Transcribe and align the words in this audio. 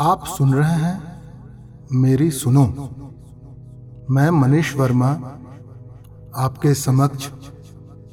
आप 0.00 0.24
सुन 0.26 0.54
रहे 0.54 0.72
हैं 0.72 1.22
मेरी 1.92 2.30
सुनो। 2.30 2.66
मैं 4.10 4.30
मनीष 4.30 4.76
वर्मा, 4.76 5.08
आपके 6.36 6.74
समक्ष 6.74 7.28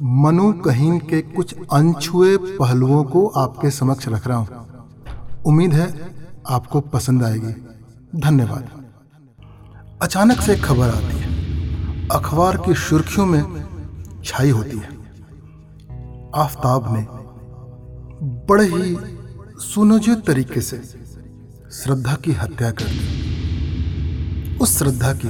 मनु 0.03 0.53
कहीन 0.53 0.99
के 0.99 1.21
कुछ 1.21 1.55
अनछुए 1.73 2.37
पहलुओं 2.37 3.03
को 3.03 3.27
आपके 3.27 3.71
समक्ष 3.71 4.07
रख 4.07 4.27
रहा 4.27 4.37
हूँ। 4.37 4.67
उम्मीद 5.45 5.73
है 5.73 6.15
आपको 6.49 6.81
पसंद 6.81 7.23
आएगी। 7.23 7.67
धन्यवाद। 8.19 8.85
अचानक 10.01 10.41
से 10.41 10.55
खबर 10.55 10.89
आती 10.89 11.17
है। 11.17 11.29
अखबार 12.07 12.57
की 12.57 12.73
सुर्खियों 12.73 13.25
में 13.25 13.65
छाई 14.23 14.49
होती 14.49 14.77
है। 14.77 14.89
आफताब 16.35 16.93
ने 16.93 17.07
बड़े 18.49 18.65
ही 18.65 18.97
सुनियोजित 19.57 20.25
तरीके 20.25 20.61
से 20.61 21.04
श्रद्धा 21.75 22.15
की 22.15 22.31
हत्या 22.31 22.71
कर 22.71 22.85
दी। 22.85 24.57
उस 24.57 24.77
श्रद्धा 24.77 25.13
की 25.13 25.29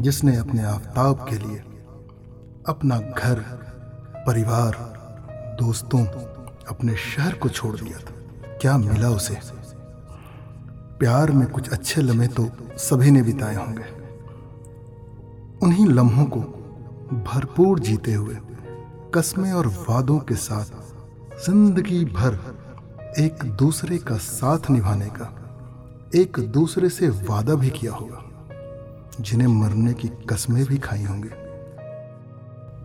जिसने 0.00 0.36
अपने 0.36 0.62
आफताब 0.62 1.26
के 1.28 1.36
लिए 1.38 1.58
अपना 2.68 2.98
घर, 2.98 3.40
परिवार, 4.26 4.76
दोस्तों 5.60 6.04
अपने 6.68 6.96
शहर 6.96 7.34
को 7.34 7.48
छोड़ 7.48 7.76
दिया 7.76 7.98
था। 7.98 8.14
क्या 8.60 8.76
मिला 8.78 9.08
उसे? 9.08 9.38
प्यार 10.98 11.30
में 11.30 11.46
कुछ 11.48 11.68
अच्छे 11.68 12.02
लम्हे 12.02 12.28
तो 12.28 12.48
सभी 12.78 13.10
ने 13.10 13.22
बिताए 13.22 13.54
होंगे। 13.54 13.84
उन्हीं 15.62 15.86
लम्हों 15.86 16.24
को 16.26 16.40
भरपूर 17.10 17.80
जीते 17.80 18.14
हुए, 18.14 18.36
कस्में 19.14 19.52
और 19.52 19.66
वादों 19.66 20.18
के 20.18 20.34
साथ 20.34 20.64
ज़िंदगी 21.46 22.04
भर 22.04 22.53
एक 23.18 23.44
दूसरे 23.58 23.96
का 23.98 24.16
साथ 24.16 24.70
निभाने 24.70 25.06
का, 25.06 25.26
एक 26.14 26.38
दूसरे 26.52 26.88
से 26.88 27.08
वादा 27.08 27.54
भी 27.54 27.70
किया 27.70 27.92
होगा, 27.92 28.22
जिन्हें 29.20 29.48
मरने 29.48 29.92
की 29.94 30.08
कस्में 30.30 30.64
भी 30.64 30.78
खाई 30.78 31.02
होंगी। 31.02 31.28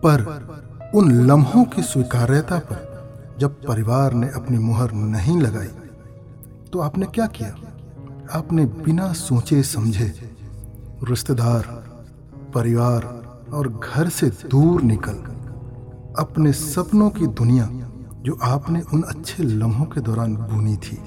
पर 0.04 0.92
उन 0.94 1.10
लम्हों 1.26 1.64
की 1.64 1.82
स्वीकार्यता 1.82 2.58
पर 2.58 3.36
जब 3.40 3.54
परिवार 3.66 4.12
ने 4.12 4.28
अपनी 4.28 4.58
मुहर 4.58 4.92
नहीं 4.92 5.40
लगाई 5.40 5.68
तो 6.72 6.80
आपने 6.80 7.06
क्या 7.06 7.26
किया? 7.26 7.48
आपने 8.32 8.64
बिना 8.64 9.12
सोचे 9.12 9.62
समझे 9.62 10.12
रिश्तेदार, 11.04 11.62
परिवार 12.54 13.02
और 13.52 13.68
घर 13.68 14.08
से 14.08 14.30
दूर 14.50 14.82
निकल, 14.82 15.18
अपने 16.18 16.52
सपनों 16.52 17.10
की 17.10 17.26
दुनिया 17.26 17.68
जो 18.22 18.38
आपने 18.42 18.80
उन 18.94 19.02
अच्छे 19.02 19.42
लम्हों 19.42 19.86
के 19.86 20.00
दौरान 20.00 20.36
बुनी 20.36 20.76
थी, 20.76 20.98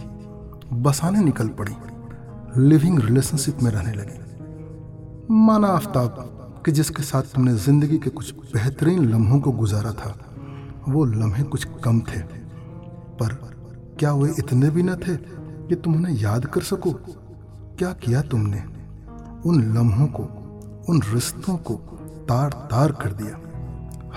बसाने 0.73 1.19
निकल 1.19 1.47
पड़ी 1.47 1.75
लिविंग 2.57 2.99
रिलेशनशिप 2.99 3.61
में 3.63 3.71
रहने 3.71 3.93
लगी। 3.93 4.19
माना 5.33 5.67
आफ्ताब 5.67 6.63
कि 6.65 6.71
जिसके 6.71 7.03
साथ 7.03 7.21
तुमने 7.21 7.53
ज़िंदगी 7.55 7.97
के 7.97 8.09
कुछ 8.09 8.33
बेहतरीन 8.35 9.05
लम्हों 9.05 9.39
को 9.39 9.51
गुजारा 9.51 9.91
था, 9.91 10.15
वो 10.89 11.05
लम्हे 11.05 11.43
कुछ 11.43 11.67
कम 11.83 11.99
थे, 11.99 12.19
पर 13.19 13.33
क्या 13.99 14.13
वे 14.13 14.33
इतने 14.39 14.69
भी 14.69 14.83
न 14.83 14.95
थे 14.95 15.15
कि 15.67 15.75
तुम 15.75 15.95
उन्हें 15.95 16.15
याद 16.15 16.45
कर 16.45 16.61
सको? 16.61 16.91
क्या 17.77 17.93
किया 17.93 18.21
तुमने? 18.21 18.63
उन 19.45 19.61
लम्हों 19.73 20.07
को, 20.07 20.23
उन 20.89 21.01
रिश्तों 21.13 21.57
को 21.57 21.73
तार 22.29 22.49
तार 22.71 22.91
कर 22.91 23.11
दिया, 23.11 23.37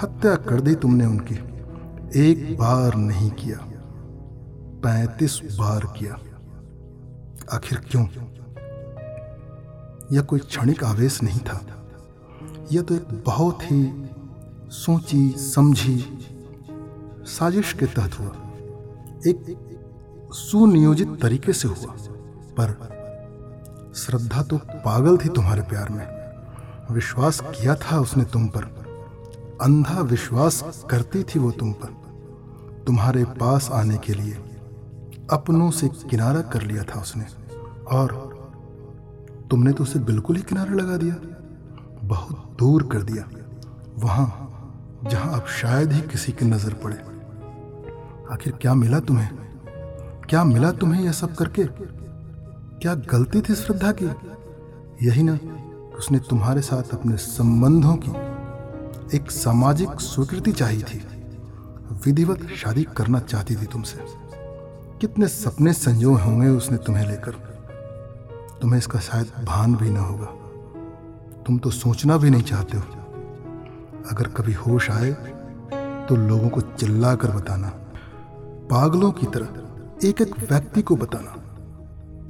हत्या 0.02 0.34
कर 0.34 0.60
दी 0.60 0.74
तुमने 0.74 1.06
उनकी। 1.06 1.55
एक 2.16 2.56
बार 2.58 2.94
नहीं 2.94 3.30
किया, 3.30 3.58
पैंतीस 4.82 5.40
बार 5.58 5.80
किया। 5.98 6.18
आखिर 7.52 7.78
क्यों? 7.78 8.04
यह 10.12 10.22
कोई 10.22 10.38
क्षणिक 10.38 10.84
आवेश 10.84 11.22
नहीं 11.22 11.38
था। 11.38 11.60
यह 12.72 12.82
तो 12.82 12.94
एक 12.94 13.22
बहुत 13.26 13.62
ही 13.62 14.08
सोची, 14.68 15.30
समझी 15.30 15.96
साजिश 17.22 17.72
के 17.72 17.86
तहत 17.86 18.18
हुआ। 18.20 18.32
एक 19.26 20.30
सुनियोजित 20.32 21.18
तरीके 21.22 21.52
से 21.52 21.68
हुआ, 21.68 21.94
पर 22.60 22.72
श्रद्धा 23.96 24.42
तो 24.42 24.58
पागल 24.58 25.16
थी 25.16 25.28
तुम्हारे 25.28 25.62
प्यार 25.62 25.88
में। 25.88 26.06
विश्वास 26.94 27.40
किया 27.40 27.74
था 27.74 28.00
उसने 28.00 28.24
तुम 28.24 28.48
पर। 28.48 28.64
अंधा 29.62 30.00
विश्वास 30.00 30.84
करती 30.90 31.22
थी 31.22 31.38
वो 31.38 31.50
तुम 31.50 31.72
पर। 31.72 32.05
तुम्हारे 32.86 33.24
पास 33.24 33.68
आने 33.72 33.96
के 33.96 34.14
लिए 34.14 34.34
अपनों 35.32 35.70
से 35.70 35.88
किनारा 36.10 36.40
कर 36.40 36.62
लिया 36.62 36.82
था 36.82 37.00
उसने। 37.00 37.24
और 37.90 38.12
तुमने 39.50 39.72
तो 39.72 39.82
उसे 39.84 39.98
बिल्कुल 39.98 40.36
ही 40.36 40.42
किनारा 40.42 40.74
लगा 40.74 40.96
दिया, 40.96 41.14
बहुत 42.04 42.56
दूर 42.58 42.82
कर 42.82 43.02
दिया, 43.02 43.24
वहाँ 43.98 44.28
जहाँ 45.10 45.40
अब 45.40 45.46
शायद 45.46 45.92
ही 45.92 46.00
किसी 46.02 46.32
की 46.32 46.44
नज़र 46.44 46.74
पड़े। 46.74 46.96
आखिर 48.34 48.52
क्या 48.52 48.74
मिला 48.74 49.00
तुम्हें? 49.00 49.28
क्या 50.28 50.44
मिला 50.44 50.70
तुम्हें 50.72 51.02
यह 51.04 51.12
सब 51.12 51.34
करके? 51.34 51.64
क्या 52.80 52.94
गलती 53.10 53.40
थी 53.40 53.54
श्रद्धा 53.54 53.92
की? 53.92 54.06
यही 55.06 55.22
ना, 55.22 55.38
उसने 55.98 56.18
तुम्हारे 56.30 56.60
साथ 56.60 56.94
अपने 56.94 57.16
संबंधों 57.16 57.96
की 57.98 59.16
एक 59.16 59.30
सामाजिक 59.30 60.00
स्वीकृति 60.00 60.52
चाहिए 60.52 60.82
थी। 60.82 61.02
विधिवत 61.92 62.48
शादी 62.56 62.84
करना 62.84 63.20
चाहती 63.20 63.56
थी 63.56 63.66
तुमसे। 63.66 63.98
कितने 65.00 65.28
सपने 65.28 65.72
संजो 65.72 66.14
होंगे 66.14 66.48
उसने 66.48 66.78
तुम्हें 66.78 67.08
लेकर। 67.08 67.30
तुम्हें 68.62 68.78
इसका 68.78 68.98
शायद 68.98 69.26
भान 69.44 69.74
भी 69.74 69.90
ना 69.90 70.00
होगा। 70.00 70.26
तुम 71.46 71.58
तो 71.58 71.70
सोचना 71.70 72.16
भी 72.16 72.30
नहीं 72.30 72.42
चाहते 72.42 72.76
हो। 72.76 72.84
अगर 74.10 74.28
कभी 74.28 74.52
होश 74.52 74.90
आए 74.90 75.12
तो 76.08 76.16
लोगों 76.16 76.48
को 76.48 76.60
चिल्ला 76.60 77.14
कर 77.14 77.30
बताना। 77.30 77.68
पागलों 78.70 79.12
की 79.12 79.26
तरह 79.26 79.48
एक 80.08 80.20
एक 80.20 80.50
व्यक्ति 80.50 80.82
को 80.82 80.96
बताना। 80.96 81.34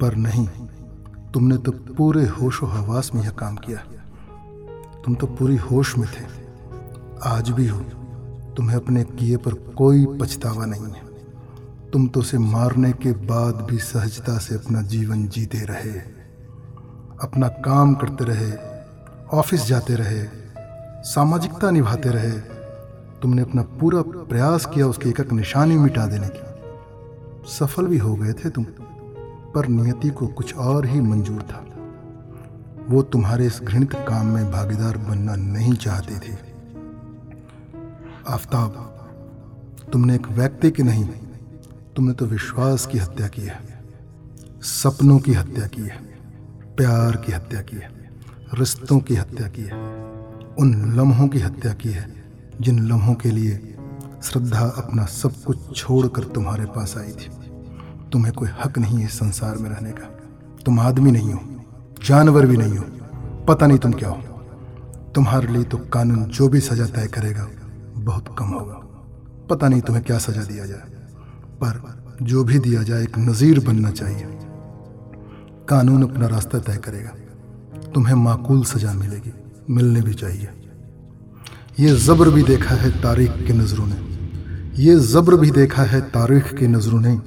पर 0.01 0.15
नहीं, 0.15 0.47
तुमने 1.31 1.57
तो 1.57 1.71
पूरे 1.71 2.25
होश 2.27 2.63
हवास 2.63 3.11
में 3.15 3.23
यह 3.23 3.29
काम 3.29 3.55
किया। 3.55 3.77
तुम 5.05 5.15
तो 5.15 5.27
पूरी 5.27 5.57
होश 5.57 5.97
में 5.97 6.07
थे। 6.07 6.25
आज 7.23 7.49
भी 7.49 7.67
हो। 7.67 7.81
तुम्हें 8.57 8.75
अपने 8.75 9.03
किए 9.03 9.37
पर 9.37 9.53
कोई 9.53 10.05
पछतावा 10.05 10.65
नहीं 10.65 10.83
है। 10.83 11.07
तुम 11.93 12.07
तो 12.07 12.19
उसे 12.19 12.37
मारने 12.37 12.91
के 12.91 13.11
बाद 13.11 13.55
भी 13.55 13.77
सहजता 13.77 14.37
से 14.37 14.55
अपना 14.55 14.81
जीवन 14.81 15.27
जीते 15.27 15.57
रहे। 15.57 15.99
अपना 17.21 17.47
काम 17.47 17.95
करते 17.95 18.25
रहे, 18.25 18.51
ऑफ़िस 19.37 19.65
जाते 19.65 19.95
रहे, 19.95 20.27
सामाजिकता 21.03 21.71
निभाते 21.71 22.09
रहे। 22.09 22.31
तुमने 23.21 23.41
अपना 23.41 23.61
पूरा 23.61 24.01
प्रयास 24.01 24.65
किया 24.65 24.87
उसकी 24.87 25.09
एक 25.09 25.33
निशानी 25.33 25.75
मिटा 25.75 26.05
देने 26.05 26.27
की। 26.27 26.47
सफल 27.51 27.85
भी 27.85 27.97
हो 27.97 28.15
गए 28.15 28.33
थे 28.33 28.49
तुम, 28.49 28.63
पर 29.55 29.67
नियति 29.67 30.09
को 30.09 30.27
कुछ 30.27 30.55
और 30.55 30.85
ही 30.85 31.01
मंजूर 31.01 31.41
था। 31.41 31.65
वो 32.89 33.01
तुम्हारे 33.01 33.45
इस 33.45 33.61
घृणित 33.63 33.93
काम 33.93 34.25
में 34.25 34.51
भागीदार 34.51 34.97
बनना 34.97 35.35
नहीं 35.35 35.73
चाहती 35.73 36.19
थी। 36.19 36.37
आफ्ताब, 38.27 38.71
तुमने 39.91 40.15
एक 40.15 40.27
व्यक्ति 40.27 40.71
की 40.71 40.83
नहीं, 40.83 41.05
तुमने 41.95 42.13
तो 42.13 42.25
विश्वास 42.25 42.85
की 42.85 42.97
हत्या 42.97 43.27
की 43.27 43.41
है, 43.41 43.59
सपनों 44.61 45.19
की 45.19 45.33
हत्या 45.33 45.67
की 45.67 45.81
है, 45.81 45.97
प्यार 46.77 47.15
की 47.15 47.31
हत्या 47.31 47.61
की 47.61 47.77
है, 47.77 47.89
रिश्तों 48.53 48.99
की 48.99 49.15
हत्या 49.15 49.47
की 49.47 49.61
है, 49.61 49.75
उन 50.59 50.93
लम्हों 50.95 51.27
की 51.27 51.39
हत्या 51.39 51.73
की 51.73 51.89
है, 51.89 52.07
जिन 52.61 52.79
लम्हों 52.87 53.13
के 53.13 53.31
लिए 53.31 53.75
श्रद्धा 54.23 54.65
अपना 54.77 55.05
सब 55.05 55.43
कुछ 55.43 55.75
छोड़कर 55.77 56.23
तुम्हारे 56.23 56.65
पास 56.65 56.95
आई 56.97 57.11
थी। 57.11 57.29
तुम्हें 58.11 58.33
कोई 58.33 58.49
हक 58.63 58.77
नहीं 58.77 58.99
है 58.99 59.07
संसार 59.07 59.57
में 59.57 59.69
रहने 59.69 59.91
का। 59.91 60.07
तुम 60.65 60.79
आदमी 60.79 61.11
नहीं 61.11 61.33
हो, 61.33 61.39
जानवर 62.07 62.45
भी 62.45 62.57
नहीं 62.57 62.77
हो, 62.77 62.85
पता 63.45 63.67
नहीं 63.67 63.79
तुम 63.79 63.93
क्या 63.93 64.09
हो। 64.09 64.21
तुम्हारे 65.15 65.47
लिए 65.47 65.63
तो 65.63 65.77
कानून 65.77 66.23
जो 66.25 66.47
भी 66.49 66.59
सजा 66.59 66.85
तय 66.85 67.07
करेगा 67.07 67.47
बहुत 68.07 68.35
कम 68.39 68.49
होगा। 68.49 68.81
पता 69.49 69.67
नहीं 69.69 69.81
तुम्हें 69.81 70.03
क्या 70.05 70.17
सजा 70.19 70.43
दिया 70.43 70.65
जाए, 70.65 70.87
पर 71.61 71.81
जो 72.23 72.43
भी 72.43 72.59
दिया 72.59 72.83
जाए, 72.83 73.03
एक 73.03 73.17
नज़ीर 73.19 73.59
बनना 73.59 73.91
चाहिए। 73.91 74.27
कानून 75.69 76.03
अपना 76.03 76.27
रास्ता 76.27 76.59
तय 76.59 76.77
करेगा। 76.77 77.11
तुम्हें 77.93 78.15
माकूल 78.15 78.63
सजा 78.65 78.93
मिलेगी, 78.93 79.33
मिलने 79.69 80.01
भी 80.01 80.13
चाहिए। 80.13 80.49
ये 81.79 81.95
जबर 81.97 82.29
भी 82.29 82.43
देखा 82.43 82.75
है 82.75 82.89
तारीख 83.01 83.31
की 83.47 83.53
नज़रों 83.53 83.87
ने। 83.87 84.05
ये 84.77 84.99
जबर 85.03 85.35
भी 85.35 85.51
देखा 85.51 85.83
है 85.83 86.01
तारीख 86.11 86.53
की 86.53 86.67
नज़रों 86.67 86.99
ने। 86.99 87.19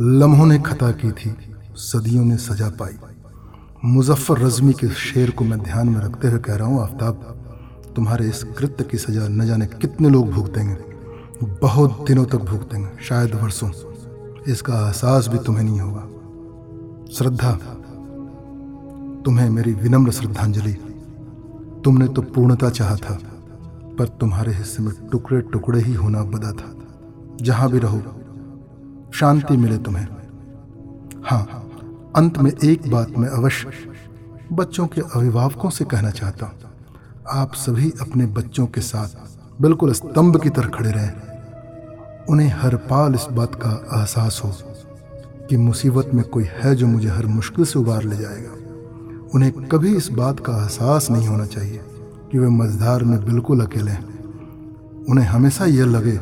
लम्हों 0.00 0.46
ने 0.46 0.58
खता 0.58 0.90
की 0.92 1.10
थी, 1.12 1.34
सदियों 1.76 2.24
ने 2.24 2.36
सजा 2.38 2.68
पाई। 2.70 2.96
मुजफ्फर 3.84 4.38
रजमी 4.38 4.72
के 4.72 4.88
शेर 4.88 5.30
को 5.30 5.44
मैं 5.44 5.58
ध्यान 5.62 5.88
में 5.88 6.00
रखते 6.00 6.28
हुए 6.28 6.38
कह 6.38 6.54
रहा 6.54 6.68
हूँ, 6.68 6.82
आफ्ताब 6.82 7.43
तुम्हारे 7.96 8.28
इस 8.28 8.42
कृत्य 8.44 8.84
की 8.84 8.98
सजा 8.98 9.28
न 9.28 9.46
जाने 9.46 9.66
कितने 9.66 10.08
लोग 10.08 10.30
भुगतेंगे 10.30 10.76
बहुत 11.62 12.04
दिनों 12.06 12.24
तक 12.24 12.36
भुगतेंगे 12.36 13.04
शायद 13.04 13.34
वर्षों। 13.34 13.70
इसका 14.48 14.74
एहसास 14.86 15.28
भी 15.28 15.38
तुम्हें 15.38 15.64
नहीं 15.64 15.80
होगा। 15.80 16.00
श्रद्धा, 17.12 17.52
तुम्हें 19.24 19.50
मेरी 19.50 19.72
विनम्र 19.72 20.10
श्रद्धांजलि। 20.10 20.72
तुमने 21.84 22.08
तो 22.08 22.22
पूर्णता 22.22 22.70
चाहा 22.70 22.96
था, 22.96 23.18
पर 23.98 24.08
तुम्हारे 24.20 24.52
हिस्से 24.52 24.82
में 24.82 24.92
टुकड़े 25.08 25.40
टुकड़े 25.40 25.80
ही 25.80 25.94
होना 25.94 26.22
बदा 26.24 26.52
था। 26.52 26.74
जहाँ 27.42 27.70
भी 27.70 27.78
रहो, 27.78 28.02
शांति 29.14 29.56
मिले 29.56 29.78
तुम्हें। 29.78 30.06
हाँ 31.24 31.42
अंत 32.16 32.38
में 32.38 32.50
एक 32.64 32.90
बात 32.90 33.10
मैं 33.18 33.28
अवश्य 33.28 33.72
बच्चों 34.52 34.86
के 34.86 35.00
अभिभावकों 35.00 35.70
से 35.70 35.84
कहना 35.84 36.10
चाहता 36.10 36.46
हूँ। 36.46 36.63
आप 37.30 37.54
सभी 37.54 37.92
अपने 38.00 38.26
बच्चों 38.26 38.66
के 38.66 38.80
साथ 38.80 39.08
बिल्कुल 39.62 39.92
स्तंभ 39.92 40.40
की 40.40 40.50
तरह 40.50 40.68
खड़े 40.68 40.90
रहें। 40.90 41.12
उन्हें 42.30 42.48
हर 42.48 42.76
पाल 42.76 43.14
इस 43.14 43.26
बात 43.32 43.54
का 43.54 44.00
एहसास 44.00 44.40
हो 44.44 44.52
कि 45.48 45.56
मुसीबत 45.56 46.10
में 46.14 46.24
कोई 46.24 46.44
है 46.44 46.74
जो 46.74 46.86
मुझे 46.86 47.08
हर 47.08 47.26
मुश्किल 47.26 47.64
से 47.64 47.78
उबार 47.78 48.02
ले 48.02 48.16
जाएगा। 48.16 48.50
उन्हें 49.34 49.52
कभी 49.52 49.96
इस 49.96 50.08
बात 50.08 50.40
का 50.40 50.52
एहसास 50.62 51.10
नहीं 51.10 51.28
होना 51.28 51.46
चाहिए 51.46 51.80
कि 52.32 52.38
वे 52.38 52.48
मझधार 52.48 53.04
में 53.04 53.24
बिल्कुल 53.24 53.66
अकेले 53.66 53.90
हैं। 53.90 54.24
उन्हें 55.04 55.26
हमेशा 55.26 55.64
यह 55.64 55.84
लगे 55.84 56.20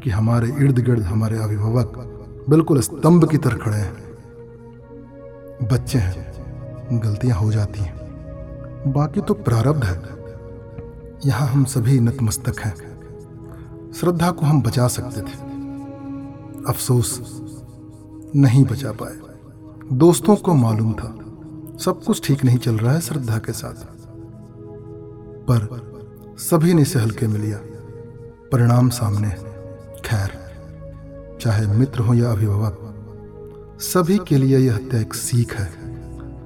कि 0.00 0.10
हमारे 0.10 0.48
इर्द 0.48 0.78
गिर्द 0.78 1.02
हमारे 1.02 1.38
अभिभावक 1.38 1.92
बिल्कुल 2.50 2.80
स्तंभ 2.80 3.28
की 3.30 3.38
तरह 3.38 3.56
खड़े 3.56 3.76
हैं। 3.76 3.94
बच्चे 5.72 5.98
हैं 5.98 7.00
गलतियाँ 7.04 7.38
हो 7.38 7.52
जाती 7.52 7.80
हैं। 7.80 8.03
बाकी 8.86 9.20
तो 9.20 9.34
प्रारब्ध 9.34 9.84
है। 9.84 10.02
यहाँ 11.26 11.48
हम 11.48 11.64
सभी 11.64 12.00
नतमस्तक 12.00 12.60
हैं। 12.60 12.94
श्रद्धा 13.92 14.30
को 14.30 14.46
हम 14.46 14.62
बचा 14.62 14.88
सकते 14.88 15.20
थे। 15.20 15.34
अफसोस 16.68 17.40
नहीं 18.36 18.64
बचा 18.64 18.92
पाए। 18.92 19.16
दोस्तों 19.92 20.36
को 20.36 20.54
मालूम 20.54 20.92
था, 20.92 21.08
सब 21.78 22.00
कुछ 22.06 22.26
ठीक 22.26 22.44
नहीं 22.44 22.58
चल 22.58 22.78
रहा 22.78 22.94
है 22.94 23.00
श्रद्धा 23.00 23.38
के 23.38 23.52
साथ। 23.52 23.74
पर 25.50 25.84
सभी 26.38 26.74
ने 26.74 26.82
इसे 26.82 26.98
हल्के 26.98 27.26
में 27.26 27.40
लिया। 27.40 27.58
परिणाम 28.52 28.88
सामने, 28.88 29.30
खैर, 30.04 30.30
चाहे 31.40 31.66
मित्र 31.66 32.00
हो 32.00 32.14
या 32.14 32.32
अभिभावक, 32.32 32.78
सभी 33.80 34.18
के 34.28 34.36
लिए 34.36 34.58
यह 34.58 34.74
हत्या 34.74 35.00
एक 35.00 35.14
सीख 35.14 35.54
है। 35.54 35.66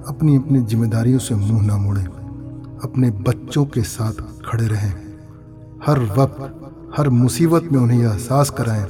अपनी 0.07 0.35
अपनी 0.35 0.61
जिम्मेदारियों 0.61 1.19
से 1.19 1.35
मुँह 1.35 1.67
ना 1.67 1.77
मोड़ें। 1.77 2.18
अपने 2.83 3.11
बच्चों 3.11 3.65
के 3.65 3.81
साथ 3.81 4.13
खड़े 4.45 4.67
रहें। 4.67 4.93
हर 5.85 5.99
वक्त, 5.99 6.55
हर 6.97 7.09
मुसीबत 7.09 7.63
में 7.63 7.79
उन्हें 7.79 7.99
यह 7.99 8.09
एहसास 8.09 8.49
कराएँ 8.49 8.85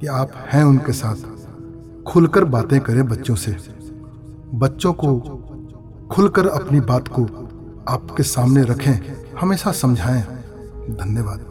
कि 0.00 0.06
आप 0.06 0.30
हैं 0.52 0.64
उनके 0.64 0.92
साथ। 0.92 1.16
खुलकर 2.06 2.44
बातें 2.44 2.80
करें 2.80 3.08
बच्चों 3.08 3.34
से। 3.34 3.56
बच्चों 4.54 4.92
को 4.92 5.20
खुलकर 6.10 6.46
अपनी 6.46 6.80
बात 6.80 7.08
को 7.08 7.24
आपके 7.88 8.22
सामने 8.22 8.62
रखें। 8.62 9.16
हमेशा 9.40 9.72
समझाएँ। 9.72 10.22
धन्यवाद। 10.90 11.49